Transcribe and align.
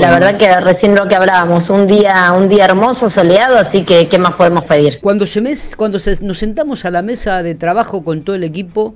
La 0.00 0.10
verdad 0.10 0.38
que 0.38 0.60
recién 0.60 0.94
lo 0.94 1.06
que 1.06 1.14
hablábamos, 1.14 1.68
un 1.68 1.86
día, 1.86 2.32
un 2.32 2.48
día 2.48 2.64
hermoso, 2.64 3.10
soleado, 3.10 3.58
así 3.58 3.84
que 3.84 4.08
¿qué 4.08 4.18
más 4.18 4.34
podemos 4.34 4.64
pedir? 4.64 4.98
Cuando 5.00 5.26
se 5.26 5.42
mes, 5.42 5.76
cuando 5.76 5.98
nos 6.22 6.38
sentamos 6.38 6.86
a 6.86 6.90
la 6.90 7.02
mesa 7.02 7.42
de 7.42 7.54
trabajo 7.54 8.02
con 8.02 8.22
todo 8.22 8.34
el 8.34 8.42
equipo 8.42 8.94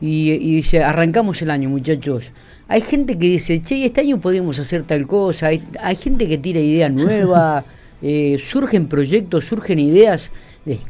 y, 0.00 0.56
dice, 0.56 0.82
arrancamos 0.82 1.40
el 1.42 1.52
año, 1.52 1.68
muchachos. 1.68 2.32
Hay 2.66 2.80
gente 2.80 3.16
que 3.16 3.26
dice, 3.26 3.60
che, 3.62 3.84
este 3.84 4.00
año 4.00 4.18
podemos 4.20 4.58
hacer 4.58 4.82
tal 4.82 5.06
cosa. 5.06 5.46
Hay, 5.46 5.62
hay 5.80 5.94
gente 5.94 6.26
que 6.26 6.36
tira 6.36 6.58
ideas 6.58 6.90
nuevas, 6.90 7.64
eh, 8.02 8.36
surgen 8.42 8.88
proyectos, 8.88 9.44
surgen 9.44 9.78
ideas 9.78 10.32
de, 10.64 10.80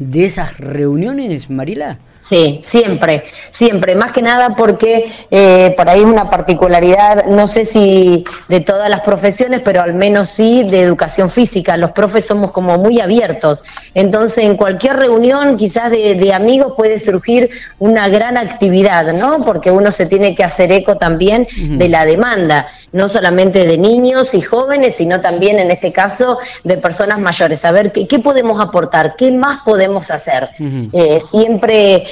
de 0.00 0.24
esas 0.24 0.58
reuniones, 0.58 1.48
Marila. 1.48 2.00
Sí, 2.26 2.58
siempre, 2.60 3.22
siempre. 3.50 3.94
Más 3.94 4.10
que 4.10 4.20
nada 4.20 4.56
porque 4.56 5.12
eh, 5.30 5.72
por 5.76 5.88
ahí 5.88 6.00
es 6.00 6.06
una 6.06 6.28
particularidad, 6.28 7.26
no 7.26 7.46
sé 7.46 7.64
si 7.64 8.24
de 8.48 8.58
todas 8.58 8.90
las 8.90 9.02
profesiones, 9.02 9.60
pero 9.64 9.80
al 9.80 9.94
menos 9.94 10.30
sí 10.30 10.64
de 10.64 10.82
educación 10.82 11.30
física. 11.30 11.76
Los 11.76 11.92
profes 11.92 12.26
somos 12.26 12.50
como 12.50 12.78
muy 12.78 13.00
abiertos. 13.00 13.62
Entonces, 13.94 14.38
en 14.38 14.56
cualquier 14.56 14.96
reunión, 14.96 15.56
quizás 15.56 15.92
de, 15.92 16.32
amigos, 16.34 16.72
puede 16.76 16.98
surgir 16.98 17.48
una 17.78 18.08
gran 18.08 18.36
actividad, 18.36 19.12
¿no? 19.12 19.44
Porque 19.44 19.70
uno 19.70 19.92
se 19.92 20.06
tiene 20.06 20.34
que 20.34 20.42
hacer 20.42 20.72
eco 20.72 20.96
también 20.96 21.46
de 21.56 21.88
la 21.88 22.04
demanda, 22.04 22.66
no 22.90 23.08
solamente 23.08 23.64
de 23.68 23.78
niños 23.78 24.34
y 24.34 24.40
jóvenes, 24.40 24.96
sino 24.96 25.20
también, 25.20 25.60
en 25.60 25.70
este 25.70 25.92
caso, 25.92 26.38
de 26.64 26.76
personas 26.76 27.20
mayores. 27.20 27.64
A 27.64 27.70
ver, 27.70 27.92
¿qué, 27.92 28.18
podemos 28.18 28.60
aportar? 28.60 29.14
¿Qué 29.14 29.30
más 29.30 29.60
podemos 29.64 30.10
hacer? 30.10 30.48
Eh, 30.92 31.20
siempre 31.20 32.02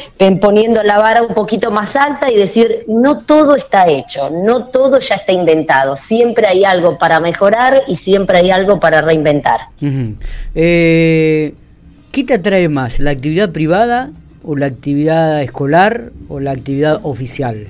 poniendo 0.40 0.82
la 0.82 0.98
vara 0.98 1.22
un 1.22 1.34
poquito 1.34 1.70
más 1.70 1.96
alta 1.96 2.30
y 2.30 2.36
decir, 2.36 2.84
no 2.88 3.20
todo 3.20 3.56
está 3.56 3.88
hecho, 3.88 4.30
no 4.30 4.66
todo 4.66 4.98
ya 5.00 5.16
está 5.16 5.32
inventado, 5.32 5.96
siempre 5.96 6.46
hay 6.46 6.64
algo 6.64 6.98
para 6.98 7.20
mejorar 7.20 7.82
y 7.86 7.96
siempre 7.96 8.38
hay 8.38 8.50
algo 8.50 8.80
para 8.80 9.00
reinventar. 9.00 9.60
Eh, 10.54 11.54
¿Qué 12.12 12.24
te 12.24 12.34
atrae 12.34 12.68
más, 12.68 13.00
la 13.00 13.10
actividad 13.10 13.50
privada 13.50 14.10
o 14.42 14.56
la 14.56 14.66
actividad 14.66 15.42
escolar 15.42 16.12
o 16.28 16.40
la 16.40 16.52
actividad 16.52 17.00
oficial? 17.02 17.68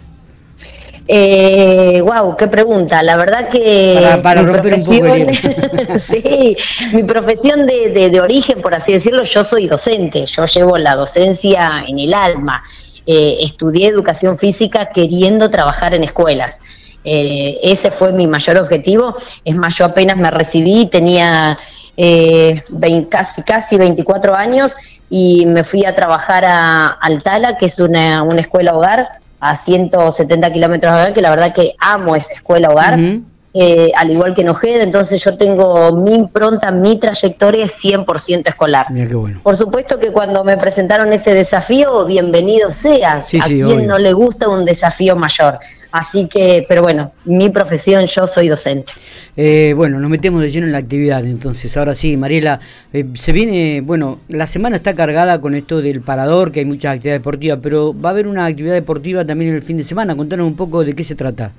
Eh, 1.06 2.00
wow, 2.00 2.36
qué 2.36 2.46
pregunta. 2.46 3.02
La 3.02 3.16
verdad 3.16 3.48
que 3.48 4.18
para, 4.22 4.42
mi 4.42 4.52
profesión, 4.52 5.28
sí, 6.00 6.56
mi 6.92 7.02
profesión 7.02 7.66
de, 7.66 8.10
de, 8.10 8.20
origen, 8.20 8.62
por 8.62 8.74
así 8.74 8.92
decirlo, 8.92 9.22
yo 9.24 9.44
soy 9.44 9.66
docente. 9.66 10.26
Yo 10.26 10.46
llevo 10.46 10.78
la 10.78 10.94
docencia 10.94 11.84
en 11.86 11.98
el 11.98 12.14
alma. 12.14 12.62
Eh, 13.06 13.36
estudié 13.40 13.88
educación 13.88 14.38
física 14.38 14.90
queriendo 14.94 15.50
trabajar 15.50 15.94
en 15.94 16.04
escuelas. 16.04 16.60
Eh, 17.04 17.60
ese 17.62 17.90
fue 17.90 18.12
mi 18.12 18.26
mayor 18.26 18.56
objetivo. 18.56 19.14
Es 19.44 19.54
más, 19.54 19.76
yo 19.76 19.84
apenas 19.84 20.16
me 20.16 20.30
recibí, 20.30 20.86
tenía 20.86 21.58
eh, 21.98 22.62
casi, 23.10 23.42
casi 23.42 23.76
24 23.76 24.34
años 24.34 24.74
y 25.10 25.44
me 25.44 25.64
fui 25.64 25.84
a 25.84 25.94
trabajar 25.94 26.46
a 26.46 26.86
Altala, 26.86 27.58
que 27.58 27.66
es 27.66 27.78
una, 27.78 28.22
una 28.22 28.40
escuela 28.40 28.74
hogar 28.74 29.06
a 29.44 29.56
170 29.56 30.52
kilómetros 30.52 30.94
de 30.94 31.02
acá, 31.02 31.12
que 31.12 31.20
la 31.20 31.28
verdad 31.28 31.52
que 31.52 31.74
amo 31.78 32.16
esa 32.16 32.32
escuela 32.32 32.70
hogar, 32.70 32.98
eh, 33.52 33.92
al 33.94 34.10
igual 34.10 34.34
que 34.34 34.40
en 34.40 34.48
Ojeda, 34.48 34.82
entonces 34.82 35.22
yo 35.22 35.36
tengo 35.36 35.92
mi 35.92 36.14
impronta, 36.14 36.70
mi 36.70 36.98
trayectoria 36.98 37.66
es 37.66 37.72
100% 37.74 38.48
escolar. 38.48 38.86
Por 39.42 39.56
supuesto 39.56 39.98
que 39.98 40.10
cuando 40.10 40.42
me 40.44 40.56
presentaron 40.56 41.12
ese 41.12 41.34
desafío, 41.34 42.06
bienvenido 42.06 42.72
sea, 42.72 43.18
a 43.18 43.44
quien 43.46 43.86
no 43.86 43.98
le 43.98 44.14
gusta 44.14 44.48
un 44.48 44.64
desafío 44.64 45.14
mayor. 45.14 45.58
Así 45.94 46.26
que, 46.26 46.66
pero 46.68 46.82
bueno, 46.82 47.12
mi 47.24 47.50
profesión, 47.50 48.04
yo 48.06 48.26
soy 48.26 48.48
docente. 48.48 48.92
Eh, 49.36 49.74
bueno, 49.76 50.00
nos 50.00 50.10
metemos 50.10 50.42
de 50.42 50.50
lleno 50.50 50.66
en 50.66 50.72
la 50.72 50.78
actividad, 50.78 51.24
entonces. 51.24 51.76
Ahora 51.76 51.94
sí, 51.94 52.16
Mariela, 52.16 52.58
eh, 52.92 53.04
se 53.14 53.30
viene, 53.30 53.80
bueno, 53.80 54.18
la 54.26 54.48
semana 54.48 54.74
está 54.74 54.96
cargada 54.96 55.40
con 55.40 55.54
esto 55.54 55.80
del 55.80 56.00
parador, 56.00 56.50
que 56.50 56.58
hay 56.58 56.66
muchas 56.66 56.96
actividades 56.96 57.20
deportivas, 57.20 57.60
pero 57.62 57.96
va 57.96 58.08
a 58.08 58.10
haber 58.10 58.26
una 58.26 58.44
actividad 58.44 58.74
deportiva 58.74 59.24
también 59.24 59.50
en 59.52 59.56
el 59.58 59.62
fin 59.62 59.76
de 59.76 59.84
semana. 59.84 60.16
Contanos 60.16 60.48
un 60.48 60.56
poco 60.56 60.82
de 60.84 60.94
qué 60.94 61.04
se 61.04 61.14
trata. 61.14 61.52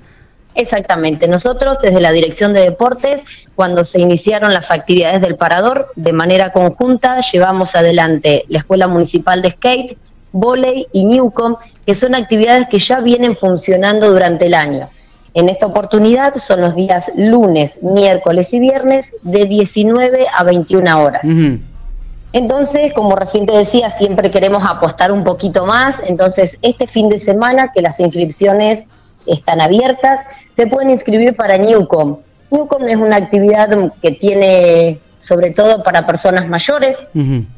Exactamente. 0.54 1.28
Nosotros, 1.28 1.78
desde 1.80 2.02
la 2.02 2.12
Dirección 2.12 2.52
de 2.52 2.60
Deportes, 2.60 3.22
cuando 3.54 3.84
se 3.84 4.02
iniciaron 4.02 4.52
las 4.52 4.70
actividades 4.70 5.22
del 5.22 5.36
Parador, 5.36 5.92
de 5.96 6.12
manera 6.12 6.52
conjunta 6.52 7.20
llevamos 7.20 7.74
adelante 7.74 8.44
la 8.48 8.58
Escuela 8.58 8.86
Municipal 8.86 9.40
de 9.40 9.52
Skate, 9.52 9.96
Voley 10.38 10.86
y 10.92 11.04
Newcom, 11.04 11.56
que 11.86 11.94
son 11.94 12.14
actividades 12.14 12.68
que 12.68 12.78
ya 12.78 13.00
vienen 13.00 13.36
funcionando 13.36 14.10
durante 14.10 14.46
el 14.46 14.54
año. 14.54 14.88
En 15.34 15.48
esta 15.48 15.66
oportunidad 15.66 16.34
son 16.34 16.60
los 16.60 16.74
días 16.74 17.10
lunes, 17.16 17.82
miércoles 17.82 18.52
y 18.54 18.58
viernes 18.58 19.12
de 19.22 19.46
19 19.46 20.26
a 20.32 20.44
21 20.44 21.02
horas. 21.02 21.26
Entonces, 22.32 22.92
como 22.92 23.16
recién 23.16 23.46
te 23.46 23.56
decía, 23.56 23.88
siempre 23.90 24.30
queremos 24.30 24.64
apostar 24.64 25.10
un 25.12 25.24
poquito 25.24 25.64
más. 25.64 26.02
Entonces, 26.06 26.58
este 26.62 26.86
fin 26.86 27.08
de 27.08 27.18
semana 27.18 27.72
que 27.74 27.82
las 27.82 27.98
inscripciones 28.00 28.86
están 29.26 29.60
abiertas, 29.60 30.20
se 30.54 30.66
pueden 30.66 30.90
inscribir 30.90 31.34
para 31.34 31.56
Newcom. 31.56 32.18
Newcom 32.50 32.88
es 32.88 32.96
una 32.96 33.16
actividad 33.16 33.68
que 34.02 34.12
tiene 34.12 35.00
sobre 35.26 35.50
todo 35.50 35.82
para 35.82 36.06
personas 36.06 36.46
mayores, 36.48 36.96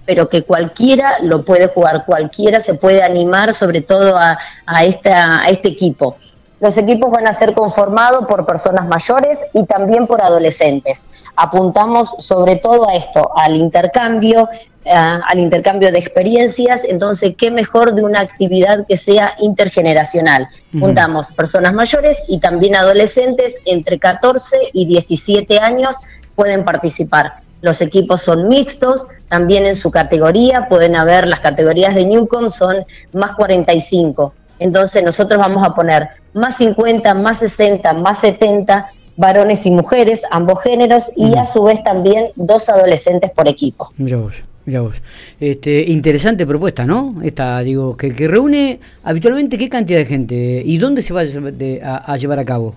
pero 0.06 0.30
que 0.30 0.42
cualquiera 0.42 1.18
lo 1.20 1.44
puede 1.44 1.68
jugar, 1.68 2.06
cualquiera 2.06 2.60
se 2.60 2.72
puede 2.72 3.02
animar 3.02 3.52
sobre 3.52 3.82
todo 3.82 4.16
a, 4.16 4.38
a, 4.64 4.84
esta, 4.84 5.42
a 5.42 5.48
este 5.48 5.68
equipo. 5.68 6.16
Los 6.60 6.78
equipos 6.78 7.10
van 7.10 7.28
a 7.28 7.34
ser 7.34 7.52
conformados 7.52 8.26
por 8.26 8.46
personas 8.46 8.88
mayores 8.88 9.38
y 9.52 9.66
también 9.66 10.06
por 10.06 10.22
adolescentes. 10.22 11.04
Apuntamos 11.36 12.14
sobre 12.18 12.56
todo 12.56 12.88
a 12.88 12.94
esto, 12.94 13.30
al 13.36 13.54
intercambio, 13.54 14.48
al 14.86 15.38
intercambio 15.38 15.92
de 15.92 15.98
experiencias, 15.98 16.84
entonces 16.84 17.34
qué 17.36 17.50
mejor 17.50 17.94
de 17.94 18.02
una 18.02 18.20
actividad 18.20 18.86
que 18.86 18.96
sea 18.96 19.34
intergeneracional. 19.40 20.48
Juntamos 20.72 21.28
personas 21.32 21.74
mayores 21.74 22.16
y 22.28 22.40
también 22.40 22.76
adolescentes 22.76 23.56
entre 23.66 23.98
14 23.98 24.56
y 24.72 24.86
17 24.86 25.58
años 25.58 25.96
pueden 26.34 26.64
participar. 26.64 27.46
Los 27.60 27.80
equipos 27.80 28.22
son 28.22 28.48
mixtos, 28.48 29.06
también 29.28 29.66
en 29.66 29.74
su 29.74 29.91
categoría, 29.91 30.66
pueden 30.69 30.94
haber, 30.94 31.26
las 31.26 31.41
categorías 31.41 31.94
de 31.94 32.04
Newcom 32.06 32.50
son 32.50 32.76
más 33.12 33.32
45. 33.32 34.32
Entonces 34.58 35.02
nosotros 35.02 35.38
vamos 35.38 35.64
a 35.64 35.74
poner 35.74 36.08
más 36.34 36.56
50, 36.56 37.14
más 37.14 37.38
60, 37.38 37.92
más 37.94 38.19
70 38.19 38.92
varones 39.16 39.66
y 39.66 39.70
mujeres, 39.72 40.22
ambos 40.30 40.62
géneros, 40.62 41.10
y 41.16 41.36
a 41.36 41.44
su 41.44 41.64
vez 41.64 41.82
también 41.82 42.28
dos 42.36 42.69
adolescentes 42.69 43.32
por 43.32 43.48
equipo. 43.48 43.90
Mira 43.96 44.16
vos, 44.16 44.44
mira 44.64 44.80
vos. 44.80 44.94
Este, 45.40 45.90
interesante 45.90 46.46
propuesta, 46.46 46.86
¿no? 46.86 47.16
Esta, 47.22 47.58
digo, 47.60 47.96
que, 47.96 48.12
reúne 48.28 48.78
habitualmente 49.02 49.58
qué 49.58 49.69
cantidad 49.69 49.98
de 49.98 50.06
gente 50.06 50.62
y 50.64 50.78
dónde 50.78 51.02
se 51.02 51.12
va 51.12 51.22
a 51.22 52.16
llevar 52.16 52.38
a 52.38 52.44
cabo. 52.44 52.75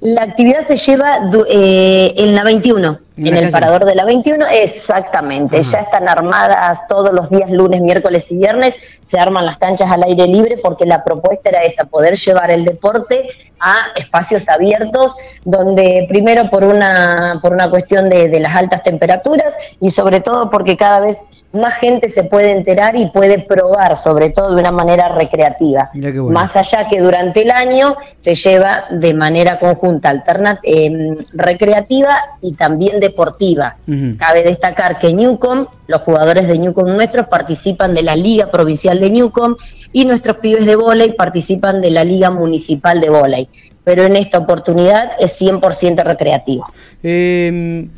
La 0.00 0.22
actividad 0.22 0.66
se 0.66 0.76
lleva 0.76 1.30
eh, 1.48 2.12
en 2.16 2.34
la 2.34 2.44
21, 2.44 2.98
en, 3.16 3.36
el 3.36 3.50
parador 3.50 3.84
de 3.84 3.94
la 3.94 4.04
21, 4.04 4.46
exactamente. 4.50 5.62
Ya 5.62 5.80
están 5.80 6.08
armadas 6.08 6.86
todos 6.88 7.12
los 7.12 7.30
días, 7.30 7.50
lunes, 7.50 7.80
miércoles 7.80 8.30
y 8.32 8.38
viernes, 8.38 8.74
se 9.06 9.18
arman 9.18 9.46
las 9.46 9.58
canchas 9.58 9.90
al 9.90 10.02
aire 10.02 10.26
libre 10.26 10.58
porque 10.62 10.84
la 10.86 11.04
propuesta 11.04 11.50
era 11.50 11.62
esa, 11.62 11.84
poder 11.84 12.16
llevar 12.16 12.50
el 12.50 12.64
deporte 12.64 13.28
a 13.60 13.76
espacios 13.96 14.48
abiertos, 14.48 15.14
donde 15.44 16.06
primero 16.08 16.50
por 16.50 16.64
una, 16.64 17.38
por 17.40 17.52
una 17.52 17.70
cuestión 17.70 18.08
de, 18.08 18.28
de 18.28 18.40
las 18.40 18.54
altas 18.54 18.82
temperaturas 18.82 19.54
y 19.80 19.90
sobre 19.90 20.20
todo 20.20 20.50
porque 20.50 20.76
cada 20.76 21.00
vez 21.00 21.18
más 21.54 21.74
gente 21.74 22.08
se 22.08 22.24
puede 22.24 22.52
enterar 22.52 22.96
y 22.96 23.06
puede 23.06 23.38
probar, 23.38 23.96
sobre 23.96 24.30
todo 24.30 24.54
de 24.54 24.60
una 24.60 24.72
manera 24.72 25.08
recreativa. 25.08 25.90
Más 26.30 26.56
allá 26.56 26.88
que 26.88 27.00
durante 27.00 27.42
el 27.42 27.50
año 27.50 27.96
se 28.20 28.34
lleva 28.34 28.84
de 28.90 29.14
manera 29.14 29.58
conjunta, 29.58 30.10
alternativa, 30.10 30.60
em, 30.64 31.16
recreativa 31.32 32.18
y 32.42 32.54
también 32.54 33.00
deportiva. 33.00 33.76
Cabe 34.18 34.42
destacar 34.42 34.98
que 34.98 35.14
Newcom, 35.14 35.66
los 35.86 36.02
jugadores 36.02 36.48
de 36.48 36.58
Newcom 36.58 36.94
nuestros 36.94 37.28
participan 37.28 37.94
de 37.94 38.02
la 38.02 38.16
Liga 38.16 38.50
Provincial 38.50 38.98
de 39.00 39.10
Newcom 39.10 39.56
y 39.92 40.04
nuestros 40.04 40.38
pibes 40.38 40.66
de 40.66 40.76
vóley 40.76 41.12
participan 41.12 41.80
de 41.80 41.90
la 41.90 42.04
Liga 42.04 42.30
Municipal 42.30 43.00
de 43.00 43.10
Vóley. 43.10 43.48
Pero 43.84 44.04
en 44.04 44.16
esta 44.16 44.38
oportunidad 44.38 45.12
es 45.18 45.38
100% 45.40 46.02
recreativo. 46.02 46.66
Eh 47.02 47.88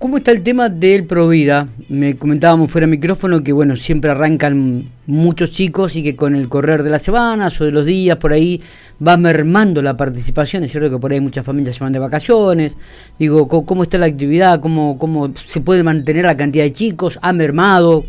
¿Cómo 0.00 0.16
está 0.16 0.30
el 0.30 0.42
tema 0.42 0.70
del 0.70 1.04
Provida? 1.06 1.68
Me 1.90 2.16
comentábamos 2.16 2.70
fuera 2.70 2.86
de 2.86 2.90
micrófono 2.92 3.42
que 3.42 3.52
bueno, 3.52 3.76
siempre 3.76 4.10
arrancan 4.10 4.88
muchos 5.04 5.50
chicos 5.50 5.94
y 5.94 6.02
que 6.02 6.16
con 6.16 6.34
el 6.34 6.48
correr 6.48 6.82
de 6.82 6.88
las 6.88 7.02
semanas 7.02 7.60
o 7.60 7.66
de 7.66 7.70
los 7.70 7.84
días 7.84 8.16
por 8.16 8.32
ahí 8.32 8.62
va 9.06 9.18
mermando 9.18 9.82
la 9.82 9.98
participación. 9.98 10.64
Es 10.64 10.70
cierto 10.70 10.88
que 10.88 10.96
por 10.96 11.12
ahí 11.12 11.20
muchas 11.20 11.44
familias 11.44 11.76
se 11.76 11.84
van 11.84 11.92
de 11.92 11.98
vacaciones. 11.98 12.78
Digo, 13.18 13.46
¿cómo 13.46 13.82
está 13.82 13.98
la 13.98 14.06
actividad? 14.06 14.60
¿Cómo, 14.60 14.96
cómo 14.96 15.34
se 15.34 15.60
puede 15.60 15.82
mantener 15.82 16.24
la 16.24 16.34
cantidad 16.34 16.64
de 16.64 16.72
chicos? 16.72 17.18
¿Ha 17.20 17.34
mermado? 17.34 18.06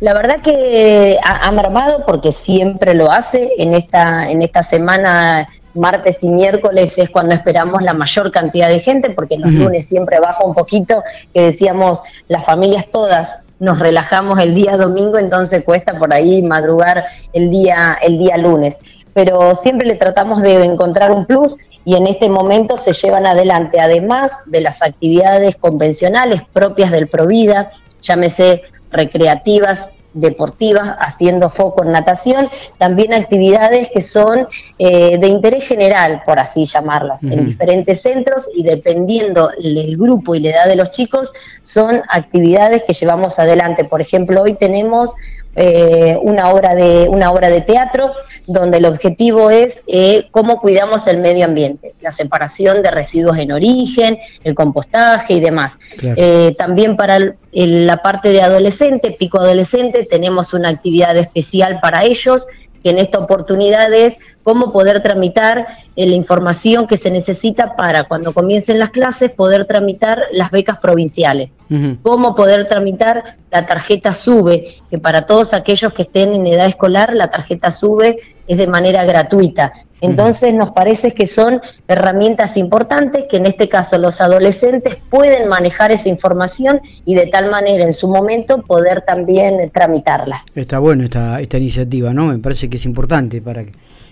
La 0.00 0.12
verdad 0.12 0.38
que 0.42 1.16
ha, 1.24 1.50
mermado 1.50 2.04
porque 2.06 2.30
siempre 2.32 2.92
lo 2.92 3.10
hace. 3.10 3.52
En 3.56 3.72
esta, 3.72 4.30
en 4.30 4.42
esta 4.42 4.62
semana 4.62 5.48
martes 5.74 6.22
y 6.22 6.28
miércoles 6.28 6.94
es 6.96 7.10
cuando 7.10 7.34
esperamos 7.34 7.82
la 7.82 7.94
mayor 7.94 8.30
cantidad 8.30 8.68
de 8.68 8.80
gente, 8.80 9.10
porque 9.10 9.38
los 9.38 9.52
lunes 9.52 9.86
siempre 9.86 10.20
baja 10.20 10.44
un 10.44 10.54
poquito, 10.54 11.02
que 11.32 11.42
decíamos 11.42 12.00
las 12.28 12.44
familias 12.44 12.86
todas 12.90 13.40
nos 13.60 13.78
relajamos 13.78 14.38
el 14.40 14.54
día 14.54 14.76
domingo, 14.76 15.18
entonces 15.18 15.64
cuesta 15.64 15.98
por 15.98 16.12
ahí 16.12 16.42
madrugar 16.42 17.04
el 17.32 17.50
día, 17.50 17.96
el 18.02 18.18
día 18.18 18.36
lunes. 18.36 18.78
Pero 19.14 19.54
siempre 19.54 19.86
le 19.86 19.94
tratamos 19.94 20.42
de 20.42 20.64
encontrar 20.64 21.12
un 21.12 21.24
plus 21.24 21.56
y 21.84 21.96
en 21.96 22.06
este 22.06 22.28
momento 22.28 22.76
se 22.76 22.92
llevan 22.92 23.26
adelante, 23.26 23.80
además 23.80 24.32
de 24.46 24.60
las 24.60 24.82
actividades 24.82 25.56
convencionales 25.56 26.42
propias 26.52 26.90
del 26.90 27.08
Provida, 27.08 27.70
llámese 28.00 28.62
recreativas, 28.90 29.90
deportivas, 30.14 30.96
haciendo 31.00 31.50
foco 31.50 31.84
en 31.84 31.92
natación, 31.92 32.48
también 32.78 33.12
actividades 33.12 33.88
que 33.92 34.00
son 34.00 34.48
eh, 34.78 35.18
de 35.18 35.26
interés 35.26 35.66
general, 35.66 36.22
por 36.24 36.38
así 36.38 36.64
llamarlas, 36.64 37.22
en 37.24 37.44
diferentes 37.46 38.00
centros 38.00 38.48
y 38.54 38.62
dependiendo 38.62 39.50
el 39.62 39.96
grupo 39.96 40.34
y 40.34 40.40
la 40.40 40.50
edad 40.50 40.66
de 40.68 40.76
los 40.76 40.90
chicos, 40.90 41.32
son 41.62 42.02
actividades 42.08 42.84
que 42.84 42.92
llevamos 42.92 43.38
adelante. 43.38 43.84
Por 43.84 44.00
ejemplo, 44.00 44.42
hoy 44.42 44.54
tenemos 44.54 45.10
eh, 45.56 46.16
una, 46.20 46.50
obra 46.50 46.74
de, 46.74 47.08
una 47.08 47.30
obra 47.30 47.48
de 47.48 47.60
teatro 47.60 48.12
donde 48.46 48.78
el 48.78 48.86
objetivo 48.86 49.50
es 49.50 49.82
eh, 49.86 50.26
cómo 50.30 50.60
cuidamos 50.60 51.06
el 51.06 51.18
medio 51.18 51.44
ambiente, 51.44 51.94
la 52.00 52.10
separación 52.10 52.82
de 52.82 52.90
residuos 52.90 53.38
en 53.38 53.52
origen, 53.52 54.18
el 54.42 54.54
compostaje 54.54 55.34
y 55.34 55.40
demás. 55.40 55.78
Eh, 56.02 56.54
también 56.58 56.96
para 56.96 57.18
la 57.52 57.96
parte 57.98 58.30
de 58.30 58.42
adolescente, 58.42 59.12
pico 59.12 59.38
adolescente, 59.38 60.04
tenemos 60.04 60.54
una 60.54 60.70
actividad 60.70 61.16
especial 61.16 61.78
para 61.80 62.04
ellos 62.04 62.46
que 62.84 62.90
en 62.90 62.98
esta 62.98 63.18
oportunidad 63.18 63.92
es 63.94 64.16
cómo 64.42 64.70
poder 64.70 65.00
tramitar 65.00 65.66
eh, 65.96 66.06
la 66.06 66.14
información 66.14 66.86
que 66.86 66.98
se 66.98 67.10
necesita 67.10 67.74
para 67.76 68.04
cuando 68.04 68.34
comiencen 68.34 68.78
las 68.78 68.90
clases 68.90 69.30
poder 69.30 69.64
tramitar 69.64 70.22
las 70.32 70.50
becas 70.50 70.78
provinciales, 70.78 71.54
cómo 72.02 72.34
poder 72.34 72.68
tramitar 72.68 73.38
la 73.50 73.64
tarjeta 73.66 74.12
SUBE, 74.12 74.74
que 74.90 74.98
para 74.98 75.24
todos 75.24 75.54
aquellos 75.54 75.94
que 75.94 76.02
estén 76.02 76.34
en 76.34 76.46
edad 76.46 76.66
escolar 76.66 77.14
la 77.14 77.30
tarjeta 77.30 77.70
SUBE 77.70 78.18
es 78.46 78.58
de 78.58 78.66
manera 78.66 79.04
gratuita. 79.04 79.72
Entonces 80.00 80.52
nos 80.52 80.72
parece 80.72 81.12
que 81.12 81.26
son 81.26 81.62
herramientas 81.88 82.58
importantes 82.58 83.24
que 83.30 83.38
en 83.38 83.46
este 83.46 83.70
caso 83.70 83.96
los 83.96 84.20
adolescentes 84.20 84.98
pueden 85.08 85.48
manejar 85.48 85.92
esa 85.92 86.10
información 86.10 86.80
y 87.06 87.14
de 87.14 87.26
tal 87.28 87.50
manera 87.50 87.84
en 87.84 87.94
su 87.94 88.08
momento 88.08 88.60
poder 88.62 89.02
también 89.02 89.70
tramitarlas. 89.70 90.44
Está 90.54 90.78
bueno 90.78 91.04
esta, 91.04 91.40
esta 91.40 91.56
iniciativa, 91.56 92.12
¿no? 92.12 92.26
Me 92.26 92.38
parece 92.38 92.68
que 92.68 92.76
es 92.76 92.84
importante 92.84 93.40
para 93.40 93.64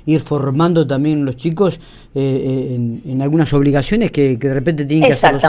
ir 0.07 0.21
formando 0.21 0.87
también 0.87 1.25
los 1.25 1.37
chicos 1.37 1.79
eh, 2.15 2.21
eh, 2.75 3.01
en, 3.07 3.23
algunas 3.23 3.53
obligaciones 3.53 4.11
que, 4.11 4.37
de 4.37 4.55
repente 4.55 4.85
tienen 4.85 5.07
que 5.07 5.15
hacerlo, 5.15 5.41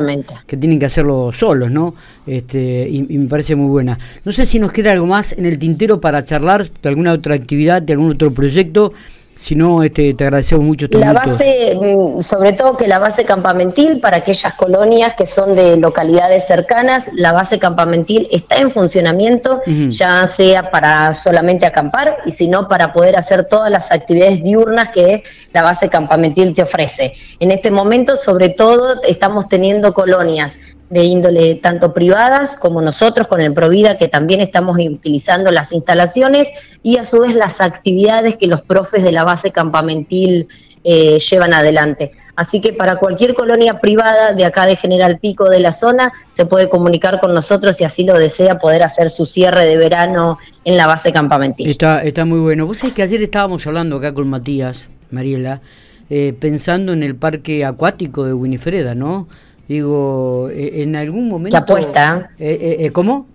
que 0.48 0.58
tienen 0.58 0.80
que 0.80 0.86
hacerlo 0.86 1.32
solos, 1.34 1.72
¿no? 1.72 1.96
Este, 2.26 2.88
y, 2.90 3.06
y, 3.14 3.18
me 3.18 3.28
parece 3.28 3.56
muy 3.56 3.68
buena. 3.68 3.98
No 4.24 4.32
sé 4.32 4.46
si 4.46 4.60
nos 4.60 4.72
queda 4.72 4.92
algo 4.92 5.08
más 5.08 5.34
en 5.34 5.46
el 5.46 5.60
tintero 5.60 6.00
para 6.00 6.24
charlar 6.24 6.70
de 6.70 6.90
alguna 6.90 7.12
otra 7.12 7.36
actividad, 7.36 7.82
de 7.82 7.94
algún 7.94 8.12
otro 8.12 8.34
proyecto 8.34 8.94
si 9.36 9.56
no, 9.56 9.84
este, 9.84 10.14
te 10.14 10.24
agradecemos 10.26 10.64
mucho. 10.64 10.88
La 10.92 11.14
base, 11.14 11.76
mm, 11.76 12.22
sobre 12.22 12.54
todo 12.54 12.78
que 12.78 12.88
la 12.88 13.00
base 13.00 13.26
campamentil 13.26 14.00
para 14.00 14.18
aquellas 14.18 14.54
colonias 14.54 15.16
que 15.16 15.26
son 15.26 15.56
de 15.56 15.78
localidades 15.78 16.46
cercanas, 16.46 17.06
la 17.14 17.34
base 17.34 17.60
campamentil 17.60 18.28
está 18.32 18.58
en 18.58 18.72
funcionamiento, 18.72 19.62
ya 19.90 20.28
sea 20.28 20.72
para 20.72 21.14
solamente 21.14 21.66
acampar 21.66 22.18
y 22.26 22.32
si 22.32 22.48
no 22.48 22.68
para 22.68 22.92
poder 22.94 23.18
hacer 23.18 23.46
todas 23.46 23.72
las 23.72 23.92
actividades 23.92 24.44
diurnas 24.44 24.90
que 24.90 25.24
la 25.52 25.64
base 25.64 25.90
campamentil 25.90 26.54
te 26.54 26.64
ofrece. 26.64 27.14
En 27.40 27.52
este 27.52 27.72
momento, 27.72 28.16
sobre 28.16 28.50
todo, 28.50 29.02
estamos 29.04 29.50
teniendo 29.50 29.94
colonias 29.94 30.58
de 30.94 31.04
índole 31.04 31.56
tanto 31.56 31.92
privadas 31.92 32.56
como 32.56 32.82
nosotros 32.82 33.28
con 33.28 33.42
el 33.42 33.54
Provida, 33.54 33.98
que 33.98 34.08
también 34.08 34.42
estamos 34.42 34.78
utilizando 34.78 35.52
las 35.52 35.72
instalaciones 35.72 36.48
y 36.84 36.98
a 36.98 37.04
su 37.04 37.22
vez 37.22 37.34
las 37.34 37.62
actividades 37.62 38.38
que 38.38 38.48
los 38.48 38.62
profes 38.62 39.04
de 39.04 39.12
la 39.12 39.24
base 39.24 39.52
campamentil 39.52 40.48
eh, 40.84 41.18
llevan 41.20 41.54
adelante. 41.54 42.12
Así 42.36 42.62
que 42.62 42.74
para 42.74 42.98
cualquier 42.98 43.34
colonia 43.34 43.80
privada 43.80 44.34
de 44.34 44.46
acá 44.46 44.66
de 44.66 44.76
General 44.76 45.18
Pico 45.20 45.50
de 45.50 45.60
la 45.60 45.72
zona, 45.72 46.12
se 46.32 46.46
puede 46.46 46.70
comunicar 46.70 47.20
con 47.20 47.34
nosotros 47.34 47.78
si 47.78 47.84
así 47.84 48.04
lo 48.04 48.18
desea, 48.18 48.60
poder 48.60 48.84
hacer 48.84 49.10
su 49.10 49.26
cierre 49.26 49.66
de 49.66 49.78
verano 49.78 50.38
en 50.64 50.78
la 50.78 50.86
base 50.86 51.12
campamentil. 51.12 51.70
Está, 51.70 52.04
está 52.04 52.26
muy 52.26 52.40
bueno. 52.40 52.66
Vos 52.68 52.80
sabés 52.80 52.94
que 52.94 53.04
ayer 53.04 53.22
estábamos 53.22 53.66
hablando 53.66 53.98
acá 53.98 54.14
con 54.14 54.28
Matías, 54.30 54.90
Mariela, 55.10 55.62
eh, 56.10 56.34
pensando 56.40 56.94
en 56.94 57.02
el 57.02 57.16
parque 57.16 57.66
acuático 57.66 58.26
de 58.26 58.34
Winifreda, 58.34 58.94
¿no? 58.94 59.28
Digo, 59.68 60.50
eh, 60.52 60.82
en 60.84 60.96
algún 60.96 61.30
momento... 61.30 61.58
Que 61.58 61.64
apuesta. 61.64 62.32
Eh, 62.38 62.78
eh, 62.80 62.92
¿Cómo? 62.92 63.28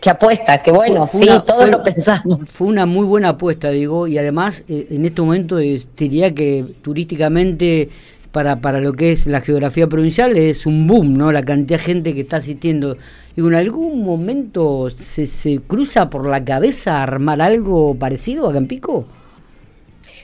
Que 0.00 0.10
apuesta, 0.10 0.62
que 0.62 0.70
bueno, 0.70 1.08
sí, 1.08 1.28
todos 1.44 1.68
lo 1.68 1.82
pensamos. 1.82 2.48
Fue 2.48 2.68
una 2.68 2.86
muy 2.86 3.04
buena 3.04 3.30
apuesta, 3.30 3.70
digo, 3.70 4.06
y 4.06 4.16
además 4.16 4.62
en 4.68 5.04
este 5.04 5.20
momento 5.20 5.56
diría 5.56 6.32
que 6.32 6.64
turísticamente 6.82 7.88
para, 8.30 8.60
para 8.60 8.80
lo 8.80 8.92
que 8.92 9.10
es 9.10 9.26
la 9.26 9.40
geografía 9.40 9.88
provincial 9.88 10.36
es 10.36 10.66
un 10.66 10.86
boom, 10.86 11.14
¿no? 11.14 11.32
La 11.32 11.42
cantidad 11.42 11.80
de 11.80 11.84
gente 11.84 12.14
que 12.14 12.20
está 12.20 12.36
asistiendo. 12.36 12.96
Digo, 13.34 13.48
¿en 13.48 13.56
algún 13.56 14.04
momento 14.04 14.88
se, 14.90 15.26
se 15.26 15.58
cruza 15.66 16.08
por 16.08 16.26
la 16.26 16.44
cabeza 16.44 17.02
armar 17.02 17.42
algo 17.42 17.96
parecido 17.96 18.48
a 18.48 18.52
Campico? 18.52 19.04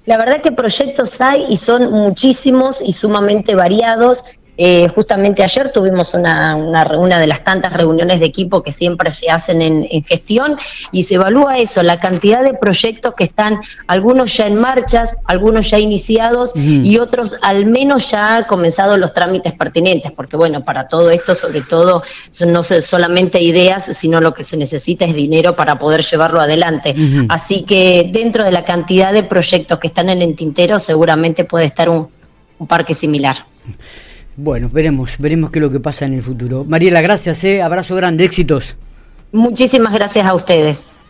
La 0.06 0.18
verdad 0.18 0.40
que 0.42 0.52
proyectos 0.52 1.20
hay 1.20 1.46
y 1.48 1.56
son 1.56 1.90
muchísimos 1.90 2.80
y 2.80 2.92
sumamente 2.92 3.54
variados. 3.54 4.22
Eh, 4.56 4.88
justamente 4.94 5.42
ayer 5.42 5.72
tuvimos 5.72 6.14
una, 6.14 6.54
una, 6.56 7.18
de 7.18 7.26
las 7.26 7.42
tantas 7.42 7.72
reuniones 7.72 8.20
de 8.20 8.26
equipo 8.26 8.62
que 8.62 8.72
siempre 8.72 9.10
se 9.10 9.30
hacen 9.30 9.60
en, 9.62 10.04
gestión 10.04 10.56
y 10.92 11.04
se 11.04 11.14
evalúa 11.14 11.58
eso, 11.58 11.82
la 11.82 11.98
cantidad 11.98 12.42
de 12.42 12.54
proyectos 12.54 13.14
que 13.14 13.24
están, 13.24 13.60
algunos 13.86 14.36
ya 14.36 14.46
en 14.46 14.56
marchas, 14.56 15.16
algunos 15.24 15.70
ya 15.70 15.78
iniciados 15.78 16.52
y 16.54 16.98
otros 16.98 17.36
al 17.42 17.66
menos 17.66 18.10
ya 18.10 18.36
han 18.36 18.44
comenzado 18.44 18.96
los 18.96 19.12
trámites 19.12 19.52
pertinentes, 19.52 20.12
porque 20.12 20.36
bueno, 20.36 20.64
para 20.64 20.88
todo 20.88 21.10
esto 21.10 21.34
sobre 21.34 21.62
todo 21.62 22.02
no 22.46 22.62
solamente 22.62 23.42
ideas, 23.42 23.90
sino 23.96 24.20
lo 24.20 24.34
que 24.34 24.44
se 24.44 24.56
necesita 24.56 25.04
es 25.04 25.14
dinero 25.14 25.56
para 25.56 25.78
poder 25.78 26.02
llevarlo 26.02 26.40
adelante. 26.40 26.94
Así 27.28 27.62
que 27.62 28.10
dentro 28.12 28.44
de 28.44 28.52
la 28.52 28.64
cantidad 28.64 29.12
de 29.12 29.22
proyectos 29.22 29.78
que 29.78 29.86
están 29.86 30.10
en 30.10 30.22
el 30.22 30.36
tintero 30.36 30.78
seguramente 30.78 31.44
puede 31.44 31.64
estar 31.64 31.88
un, 31.88 32.08
un 32.58 32.66
parque 32.66 32.94
similar. 32.94 33.36
Bueno, 34.36 34.68
veremos, 34.72 35.16
veremos 35.18 35.50
qué 35.50 35.58
es 35.58 35.62
lo 35.62 35.70
que 35.70 35.80
pasa 35.80 36.04
en 36.06 36.14
el 36.14 36.22
futuro. 36.22 36.64
Mariela, 36.64 37.00
gracias, 37.00 37.44
¿eh? 37.44 37.62
abrazo 37.62 37.94
grande, 37.94 38.24
éxitos. 38.24 38.76
Muchísimas 39.32 39.92
gracias 39.94 40.26
a 40.26 40.34
ustedes. 40.34 40.80